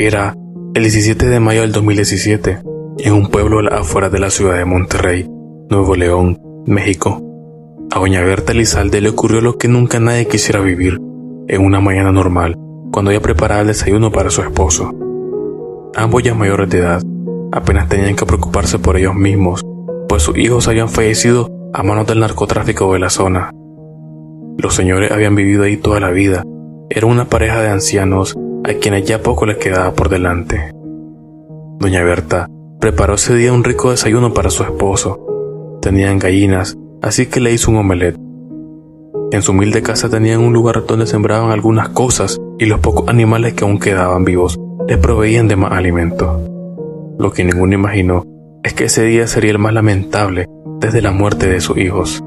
[0.00, 0.36] Era
[0.74, 2.60] el 17 de mayo del 2017,
[2.98, 5.28] en un pueblo afuera de la ciudad de Monterrey,
[5.70, 7.20] Nuevo León, México.
[7.90, 11.00] A doña Berta Elizalde le ocurrió lo que nunca nadie quisiera vivir,
[11.48, 12.54] en una mañana normal,
[12.92, 14.92] cuando ella preparaba el desayuno para su esposo.
[15.96, 17.02] Ambos ya mayores de edad,
[17.50, 19.64] apenas tenían que preocuparse por ellos mismos,
[20.08, 23.50] pues sus hijos habían fallecido a manos del narcotráfico de la zona.
[24.60, 26.42] Los señores habían vivido ahí toda la vida,
[26.90, 30.72] era una pareja de ancianos a quienes ya poco les quedaba por delante.
[31.78, 32.48] Doña Berta
[32.80, 35.78] preparó ese día un rico desayuno para su esposo.
[35.80, 38.16] Tenían gallinas, así que le hizo un omelette.
[39.30, 43.54] En su humilde casa tenían un lugar donde sembraban algunas cosas y los pocos animales
[43.54, 46.42] que aún quedaban vivos les proveían de más alimento.
[47.16, 48.24] Lo que ninguno imaginó
[48.64, 50.46] es que ese día sería el más lamentable
[50.80, 52.24] desde la muerte de sus hijos.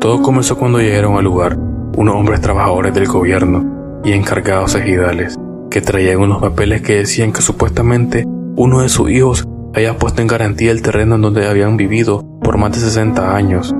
[0.00, 5.38] Todo comenzó cuando llegaron al lugar unos hombres trabajadores del gobierno y encargados ejidales,
[5.70, 8.24] que traían unos papeles que decían que supuestamente
[8.56, 12.56] uno de sus hijos había puesto en garantía el terreno en donde habían vivido por
[12.56, 13.74] más de 60 años.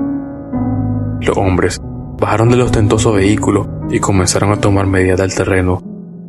[1.21, 1.81] Los hombres
[2.19, 5.81] bajaron del ostentoso vehículo y comenzaron a tomar medidas del terreno,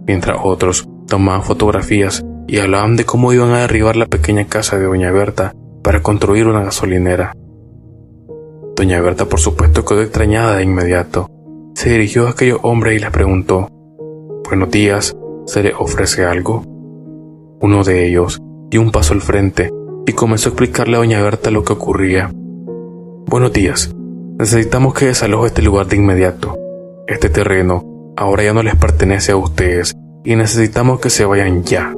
[0.06, 4.84] mientras otros tomaban fotografías y hablaban de cómo iban a derribar la pequeña casa de
[4.84, 5.52] Doña Berta
[5.82, 7.34] para construir una gasolinera.
[8.76, 11.28] Doña Berta por supuesto quedó extrañada de inmediato.
[11.74, 13.68] Se dirigió a aquellos hombres y les preguntó
[14.44, 16.64] Buenos días, ¿se le ofrece algo?
[17.60, 19.70] Uno de ellos dio un paso al frente
[20.06, 22.30] y comenzó a explicarle a doña Berta lo que ocurría.
[23.26, 23.94] Buenos días,
[24.38, 26.58] necesitamos que desaloje este lugar de inmediato.
[27.06, 31.94] Este terreno ahora ya no les pertenece a ustedes y necesitamos que se vayan ya.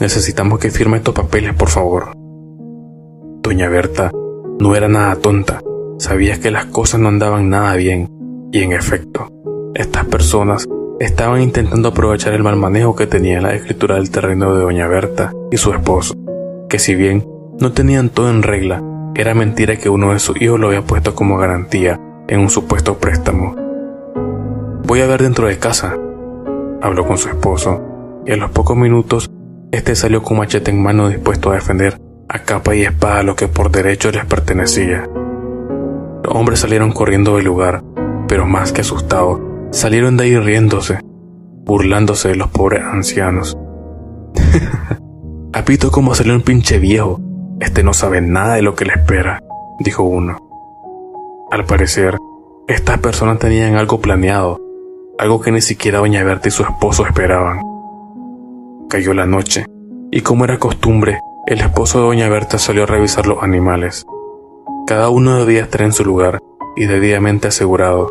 [0.00, 2.12] Necesitamos que firme estos papeles, por favor.
[3.42, 4.10] Doña Berta
[4.60, 5.60] no era nada tonta,
[6.04, 8.10] sabía que las cosas no andaban nada bien,
[8.52, 9.32] y en efecto,
[9.74, 10.66] estas personas
[11.00, 15.32] estaban intentando aprovechar el mal manejo que tenía la escritura del terreno de doña Berta
[15.50, 16.14] y su esposo,
[16.68, 17.26] que si bien
[17.58, 18.82] no tenían todo en regla,
[19.14, 21.98] era mentira que uno de sus hijos lo había puesto como garantía
[22.28, 23.56] en un supuesto préstamo.
[24.86, 25.96] Voy a ver dentro de casa,
[26.82, 27.80] habló con su esposo,
[28.26, 29.30] y a los pocos minutos
[29.72, 31.96] este salió con machete en mano dispuesto a defender
[32.28, 35.08] a capa y espada lo que por derecho les pertenecía.
[36.24, 37.84] Los hombres salieron corriendo del lugar,
[38.26, 39.40] pero más que asustados,
[39.74, 41.00] Salieron de ahí riéndose,
[41.64, 43.58] burlándose de los pobres ancianos.
[45.52, 47.20] Apito como salió un pinche viejo.
[47.58, 49.42] Este no sabe nada de lo que le espera,
[49.80, 50.38] dijo uno.
[51.50, 52.18] Al parecer,
[52.68, 54.60] estas personas tenían algo planeado,
[55.18, 57.60] algo que ni siquiera Doña Berta y su esposo esperaban.
[58.88, 59.66] Cayó la noche,
[60.12, 61.18] y como era costumbre,
[61.48, 64.06] el esposo de Doña Berta salió a revisar los animales.
[64.86, 66.40] Cada uno debía estar en su lugar
[66.76, 68.06] y debidamente asegurado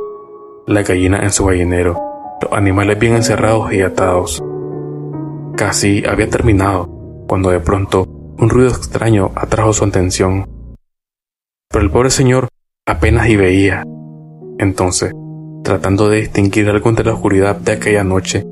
[0.66, 2.02] la gallina en su gallinero,
[2.42, 4.44] los animales bien encerrados y atados.
[5.56, 6.90] Casi había terminado,
[7.28, 8.08] cuando de pronto
[8.40, 10.50] un ruido extraño atrajo su atención.
[11.70, 12.48] Pero el pobre señor
[12.88, 13.84] apenas y veía.
[14.58, 15.12] Entonces,
[15.64, 18.44] tratando de distinguir algo entre la oscuridad de aquella noche,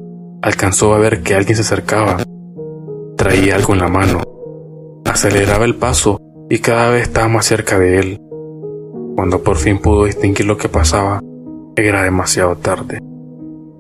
[0.44, 2.18] alcanzó a ver que alguien se acercaba.
[3.18, 4.22] Traía algo en la mano.
[5.06, 6.21] Aceleraba el paso
[6.52, 8.22] y cada vez estaba más cerca de él.
[9.16, 11.22] Cuando por fin pudo distinguir lo que pasaba,
[11.78, 13.00] era demasiado tarde.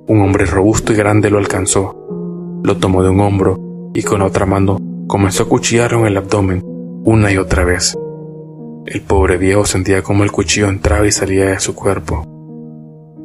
[0.08, 3.60] Un hombre robusto y grande lo alcanzó, lo tomó de un hombro
[3.94, 4.78] y con otra mano
[5.08, 6.62] comenzó a cuchillarlo en el abdomen
[7.04, 7.94] una y otra vez.
[8.86, 12.24] El pobre viejo sentía como el cuchillo entraba y salía de su cuerpo.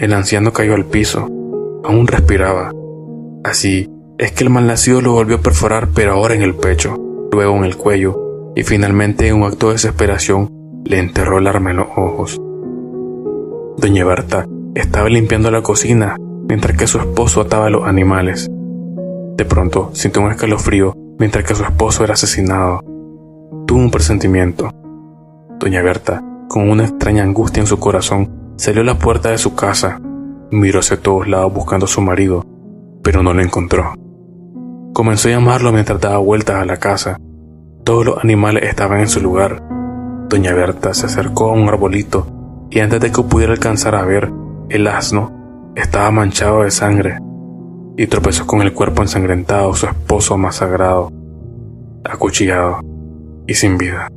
[0.01, 1.21] El anciano cayó al piso,
[1.85, 2.73] aún respiraba.
[3.45, 6.97] Así es que el malnacido lo volvió a perforar, pero ahora en el pecho,
[7.31, 8.26] luego en el cuello,
[8.57, 10.51] y finalmente en un acto de desesperación
[10.85, 12.41] le enterró el arma en los ojos.
[13.77, 16.17] Doña Berta estaba limpiando la cocina
[16.49, 18.49] mientras que su esposo ataba a los animales.
[19.37, 22.81] De pronto sintió un escalofrío mientras que su esposo era asesinado.
[23.67, 24.71] Tuvo un presentimiento.
[25.61, 29.55] Doña Berta, con una extraña angustia en su corazón, salió a la puerta de su
[29.55, 30.01] casa,
[30.51, 32.43] miró hacia todos lados buscando a su marido,
[33.03, 33.93] pero no lo encontró.
[34.95, 37.19] Comenzó a llamarlo mientras daba vueltas a la casa.
[37.87, 39.63] Todos los animales estaban en su lugar.
[40.29, 42.27] Doña Berta se acercó a un arbolito
[42.69, 44.33] y antes de que pudiera alcanzar a ver,
[44.71, 47.21] el asno estaba manchado de sangre
[47.97, 51.13] y tropezó con el cuerpo ensangrentado, su esposo más sagrado,
[52.03, 52.81] acuchillado
[53.47, 54.09] y sin vida.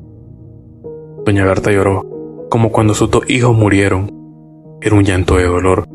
[1.24, 4.10] Doña Berta lloró, como cuando sus dos hijos murieron.
[4.82, 5.88] Era un llanto de dolor.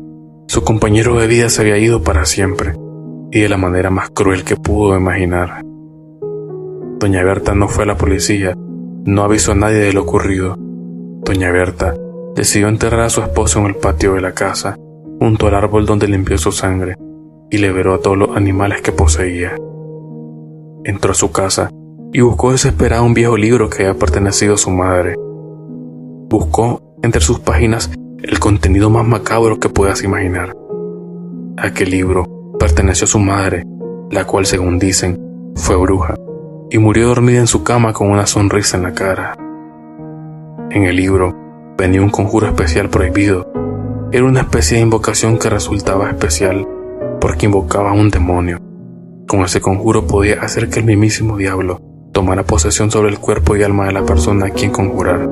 [0.47, 2.73] Su compañero de vida se había ido para siempre,
[3.31, 5.61] y de la manera más cruel que pudo imaginar.
[7.05, 8.55] Doña Berta no fue a la policía,
[9.05, 10.55] no avisó a nadie de lo ocurrido.
[10.57, 11.93] Doña Berta
[12.35, 14.75] decidió enterrar a su esposo en el patio de la casa,
[15.19, 16.95] junto al árbol donde limpió su sangre,
[17.51, 19.55] y liberó a todos los animales que poseía.
[20.83, 21.69] Entró a su casa
[22.11, 25.13] y buscó desesperado un viejo libro que había pertenecido a su madre.
[26.27, 27.91] Buscó entre sus páginas
[28.23, 30.55] el contenido más macabro que puedas imaginar.
[31.57, 32.25] Aquel libro
[32.57, 33.63] perteneció a su madre,
[34.09, 35.21] la cual, según dicen,
[35.53, 36.15] fue bruja,
[36.69, 39.35] y murió dormida en su cama con una sonrisa en la cara.
[40.71, 41.35] En el libro
[41.77, 43.51] venía un conjuro especial prohibido.
[44.11, 46.67] Era una especie de invocación que resultaba especial
[47.19, 48.59] porque invocaba a un demonio.
[49.27, 51.81] Con ese conjuro podía hacer que el mismísimo diablo
[52.11, 55.29] tomara posesión sobre el cuerpo y alma de la persona a quien conjurar.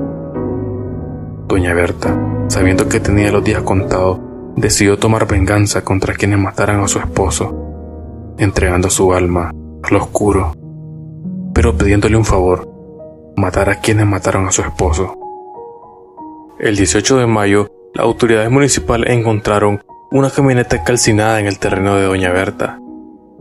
[1.47, 4.19] Doña Berta, sabiendo que tenía los días contados,
[4.55, 9.51] decidió tomar venganza contra quienes mataran a su esposo, entregando su alma
[9.83, 10.53] al oscuro,
[11.53, 12.67] pero pidiéndole un favor,
[13.35, 15.15] matar a quienes mataron a su esposo.
[16.59, 22.03] El 18 de mayo, las autoridades municipales encontraron una camioneta calcinada en el terreno de
[22.03, 22.79] Doña Berta.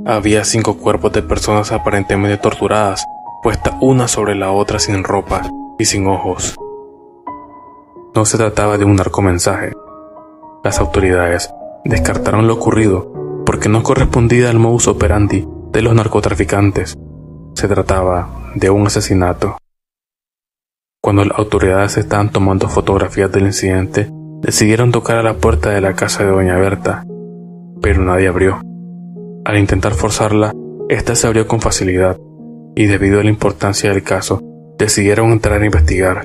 [0.06, 3.06] Había cinco cuerpos de personas aparentemente torturadas,
[3.42, 5.42] puestas una sobre la otra sin ropa
[5.78, 6.56] y sin ojos.
[8.14, 9.72] No se trataba de un narcomensaje.
[10.64, 11.52] Las autoridades
[11.84, 13.12] descartaron lo ocurrido
[13.44, 16.96] porque no correspondía al modus operandi de los narcotraficantes.
[17.54, 19.56] Se trataba de un asesinato.
[21.02, 24.08] Cuando las autoridades estaban tomando fotografías del incidente,
[24.40, 27.04] decidieron tocar a la puerta de la casa de Doña Berta,
[27.80, 28.60] pero nadie abrió.
[29.44, 30.52] Al intentar forzarla,
[30.88, 32.18] ésta se abrió con facilidad,
[32.74, 34.40] y debido a la importancia del caso,
[34.78, 36.22] decidieron entrar a investigar.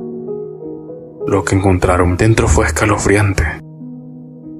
[1.27, 3.43] Lo que encontraron dentro fue escalofriante.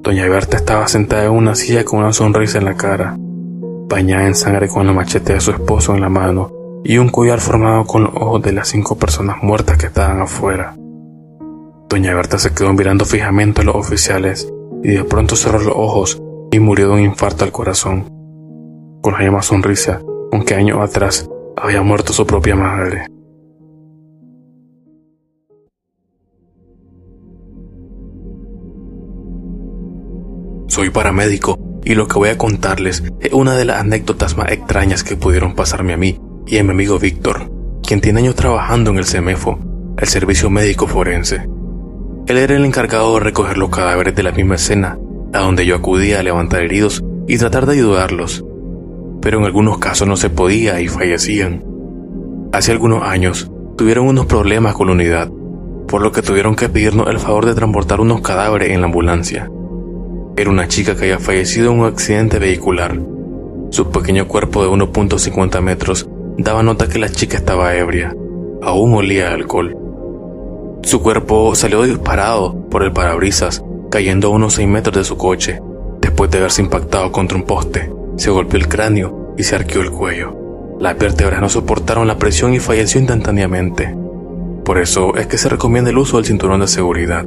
[0.01, 3.15] Doña Berta estaba sentada en una silla con una sonrisa en la cara,
[3.89, 6.56] bañada en sangre con la machete de su esposo en la mano
[6.87, 10.73] y un collar formado con los ojos de las cinco personas muertas que estaban afuera.
[11.89, 14.49] Doña Berta se quedó mirando fijamente a los oficiales
[14.83, 18.05] y de pronto cerró los ojos y murió de un infarto al corazón.
[19.01, 19.99] Con la misma sonrisa,
[20.31, 23.05] aunque años atrás había muerto su propia madre.
[30.69, 35.03] Soy paramédico y lo que voy a contarles es una de las anécdotas más extrañas
[35.03, 36.17] que pudieron pasarme a mí
[36.47, 37.51] y a mi amigo Víctor,
[37.85, 39.59] quien tiene años trabajando en el CEMEFO,
[39.97, 41.47] el Servicio Médico Forense.
[42.27, 44.97] Él era el encargado de recoger los cadáveres de la misma escena,
[45.33, 48.45] a donde yo acudía a levantar heridos y tratar de ayudarlos.
[49.21, 51.65] Pero en algunos casos no se podía y fallecían.
[52.53, 55.29] Hace algunos años tuvieron unos problemas con la unidad,
[55.87, 59.49] por lo que tuvieron que pedirnos el favor de transportar unos cadáveres en la ambulancia.
[60.37, 62.97] Era una chica que había fallecido en un accidente vehicular.
[63.69, 68.15] Su pequeño cuerpo de 1.50 metros daba nota que la chica estaba ebria.
[68.61, 69.75] Aún olía a alcohol.
[70.83, 75.59] Su cuerpo salió disparado por el parabrisas, cayendo a unos 6 metros de su coche.
[75.99, 79.91] Después de haberse impactado contra un poste, se golpeó el cráneo y se arqueó el
[79.91, 80.35] cuello.
[80.79, 83.95] Las vértebras no soportaron la presión y falleció instantáneamente.
[84.63, 87.25] Por eso es que se recomienda el uso del cinturón de seguridad.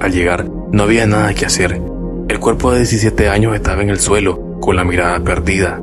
[0.00, 1.80] Al llegar, no había nada que hacer.
[2.28, 5.80] El cuerpo de 17 años estaba en el suelo, con la mirada perdida.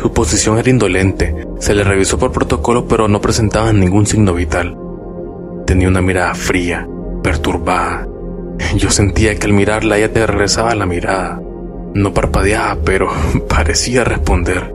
[0.00, 4.76] Su posición era indolente, se le revisó por protocolo pero no presentaba ningún signo vital.
[5.66, 6.88] Tenía una mirada fría,
[7.22, 8.06] perturbada.
[8.76, 11.40] Yo sentía que al mirarla ella te regresaba la mirada.
[11.94, 13.08] No parpadeaba, pero
[13.48, 14.74] parecía responder.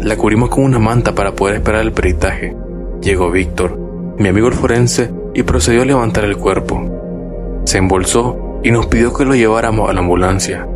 [0.00, 2.56] La cubrimos con una manta para poder esperar el peritaje.
[3.02, 3.76] Llegó Víctor,
[4.18, 7.62] mi amigo el forense, y procedió a levantar el cuerpo.
[7.64, 10.66] Se embolsó y nos pidió que lo lleváramos a la ambulancia.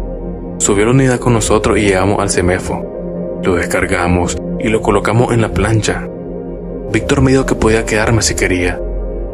[0.58, 2.99] Subió a la unidad con nosotros y llegamos al CEMEFO.
[3.42, 6.06] Lo descargamos y lo colocamos en la plancha.
[6.92, 8.78] Víctor me dijo que podía quedarme si quería,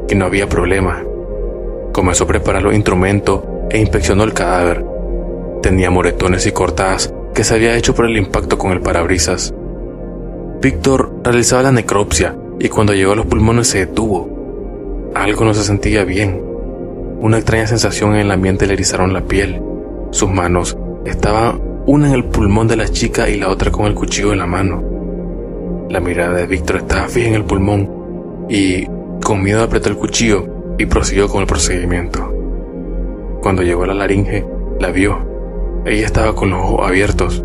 [0.07, 1.03] que no había problema.
[1.93, 4.85] Comenzó a preparar los instrumentos e inspeccionó el cadáver.
[5.63, 9.53] Tenía moretones y cortadas que se había hecho por el impacto con el parabrisas.
[10.61, 15.11] Víctor realizaba la necropsia y cuando llegó a los pulmones se detuvo.
[15.15, 16.41] Algo no se sentía bien.
[17.21, 19.61] Una extraña sensación en el ambiente le erizaron la piel.
[20.11, 23.95] Sus manos estaban una en el pulmón de la chica y la otra con el
[23.95, 24.83] cuchillo en la mano.
[25.89, 28.87] La mirada de Víctor estaba fija en el pulmón y
[29.23, 32.33] con miedo apretó el cuchillo y prosiguió con el procedimiento.
[33.41, 34.45] Cuando llegó a la laringe,
[34.81, 35.17] la vio.
[35.85, 37.45] Ella estaba con los ojos abiertos.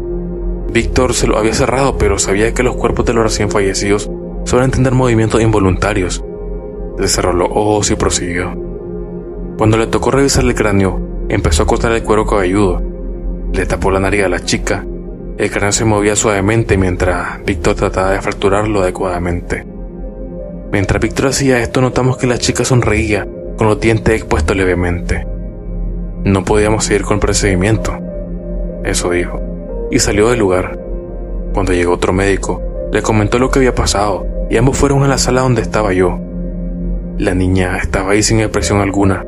[0.73, 4.09] Víctor se lo había cerrado, pero sabía que los cuerpos de los recién fallecidos
[4.45, 6.23] suelen tener movimientos involuntarios.
[6.97, 8.53] Le los ojos y prosiguió.
[9.57, 12.90] Cuando le tocó revisar el cráneo, empezó a cortar el cuero cabelludo.
[13.53, 14.85] Le tapó la nariz a la chica.
[15.37, 19.65] El cráneo se movía suavemente mientras Víctor trataba de fracturarlo adecuadamente.
[20.71, 23.27] Mientras Víctor hacía esto, notamos que la chica sonreía
[23.57, 25.27] con los dientes expuestos levemente.
[26.23, 27.97] No podíamos seguir con el procedimiento.
[28.85, 29.41] Eso dijo.
[29.91, 30.79] Y salió del lugar.
[31.53, 35.17] Cuando llegó otro médico, le comentó lo que había pasado y ambos fueron a la
[35.17, 36.19] sala donde estaba yo.
[37.17, 39.25] La niña estaba ahí sin expresión alguna.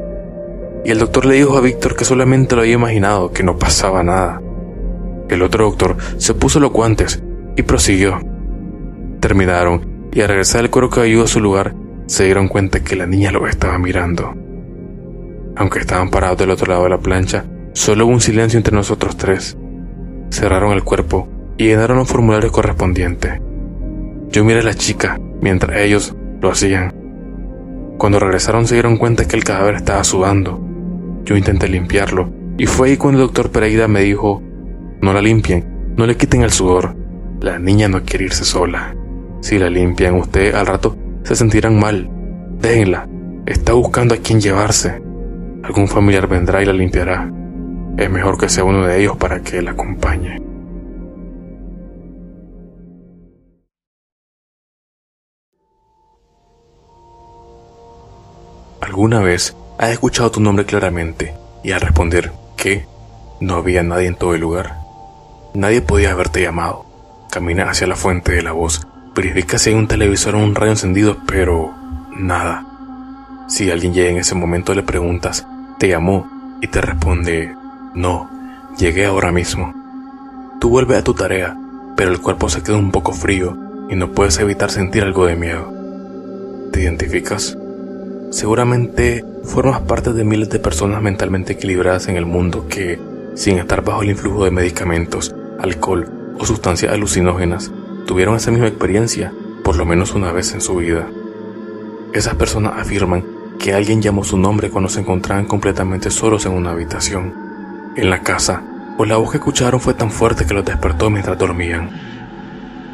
[0.85, 4.03] Y el doctor le dijo a Víctor que solamente lo había imaginado, que no pasaba
[4.03, 4.41] nada.
[5.29, 7.23] El otro doctor se puso los guantes
[7.55, 8.19] y prosiguió.
[9.19, 11.73] Terminaron y al regresar el cuero cabelludo a su lugar,
[12.05, 14.33] se dieron cuenta que la niña lo estaba mirando.
[15.55, 19.17] Aunque estaban parados del otro lado de la plancha, solo hubo un silencio entre nosotros
[19.17, 19.57] tres.
[20.29, 23.39] Cerraron el cuerpo y llenaron los formularios correspondientes.
[24.29, 26.93] Yo miré a la chica mientras ellos lo hacían.
[27.97, 30.59] Cuando regresaron se dieron cuenta que el cadáver estaba sudando.
[31.25, 34.42] Yo intenté limpiarlo y fue ahí cuando el doctor Pereira me dijo,
[35.01, 36.96] no la limpien, no le quiten el sudor.
[37.42, 38.96] La niña no quiere irse sola.
[39.42, 42.10] Si la limpian usted al rato se sentirán mal.
[42.60, 43.08] Déjenla.
[43.46, 45.01] Está buscando a quien llevarse.
[45.63, 47.30] Algún familiar vendrá y la limpiará.
[47.98, 50.42] Es mejor que sea uno de ellos para que la acompañe.
[58.82, 62.85] ¿Alguna vez has escuchado tu nombre claramente y al responder que
[63.39, 64.77] no había nadie en todo el lugar?
[65.53, 66.85] Nadie podía haberte llamado.
[67.29, 70.71] Camina hacia la fuente de la voz Verifica si hay un televisor o un radio
[70.71, 71.71] encendido, pero
[72.17, 72.65] nada.
[73.47, 75.45] Si alguien llega en ese momento le preguntas,
[75.77, 76.27] ¿te llamó?
[76.61, 77.55] Y te responde,
[77.93, 78.29] no,
[78.75, 79.71] llegué ahora mismo.
[80.59, 81.55] Tú vuelves a tu tarea,
[81.95, 83.55] pero el cuerpo se queda un poco frío
[83.87, 85.71] y no puedes evitar sentir algo de miedo.
[86.71, 87.55] ¿Te identificas?
[88.33, 92.99] Seguramente formas parte de miles de personas mentalmente equilibradas en el mundo que,
[93.35, 97.71] sin estar bajo el influjo de medicamentos, alcohol o sustancias alucinógenas,
[98.07, 99.31] tuvieron esa misma experiencia
[99.63, 101.07] por lo menos una vez en su vida.
[102.11, 103.23] Esas personas afirman
[103.59, 107.35] que alguien llamó su nombre cuando se encontraban completamente solos en una habitación,
[107.95, 108.63] en la casa,
[108.97, 111.91] o la voz que escucharon fue tan fuerte que los despertó mientras dormían.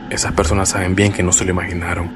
[0.10, 2.10] Esas personas saben bien que no se lo imaginaron.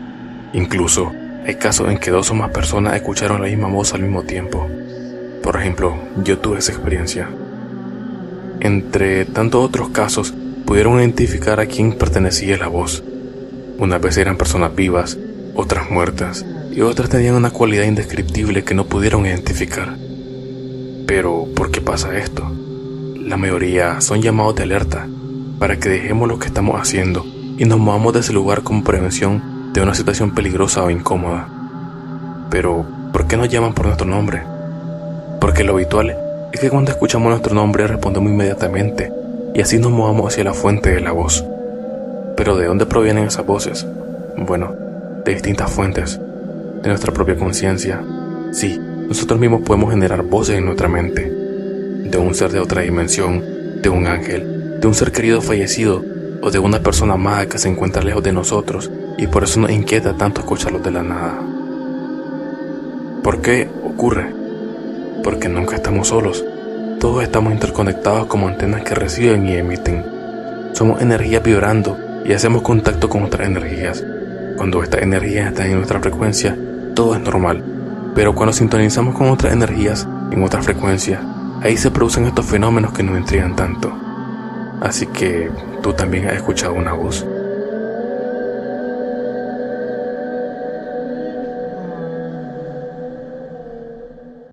[0.52, 1.14] Incluso
[1.46, 4.68] hay casos en que dos o más personas escucharon la misma voz al mismo tiempo.
[5.42, 7.30] Por ejemplo, yo tuve esa experiencia.
[8.62, 10.34] Entre tantos otros casos,
[10.66, 13.04] pudieron identificar a quién pertenecía la voz.
[13.78, 15.18] Unas veces eran personas vivas,
[15.54, 19.98] otras muertas, y otras tenían una cualidad indescriptible que no pudieron identificar.
[21.06, 22.50] Pero, ¿por qué pasa esto?
[23.18, 25.08] La mayoría son llamados de alerta
[25.60, 27.26] para que dejemos lo que estamos haciendo
[27.58, 31.48] y nos movamos de ese lugar como prevención de una situación peligrosa o incómoda.
[32.52, 34.44] Pero, ¿por qué nos llaman por nuestro nombre?
[35.42, 36.16] Porque lo habitual
[36.52, 39.12] es que cuando escuchamos nuestro nombre respondemos inmediatamente
[39.56, 41.44] y así nos movamos hacia la fuente de la voz.
[42.38, 43.86] Pero ¿de dónde provienen esas voces?
[44.38, 44.76] Bueno,
[45.26, 46.20] de distintas fuentes,
[46.82, 48.04] de nuestra propia conciencia.
[48.52, 53.44] Sí, nosotros mismos podemos generar voces en nuestra mente, de un ser de otra dimensión,
[53.82, 56.13] de un ángel, de un ser querido fallecido
[56.44, 59.72] o de una persona amada que se encuentra lejos de nosotros y por eso nos
[59.72, 61.40] inquieta tanto escucharlos de la nada.
[63.24, 64.28] ¿Por qué ocurre?
[65.24, 66.44] Porque nunca estamos solos
[67.04, 70.06] todos estamos interconectados como antenas que reciben y emiten.
[70.72, 74.06] Somos energías vibrando y hacemos contacto con otras energías.
[74.56, 76.58] Cuando estas energías están en nuestra frecuencia,
[76.96, 77.62] todo es normal.
[78.16, 81.20] Pero cuando sintonizamos con otras energías en otra frecuencia,
[81.62, 84.03] ahí se producen estos fenómenos que nos intrigan tanto.
[84.84, 85.50] Así que
[85.82, 87.26] tú también has escuchado una voz.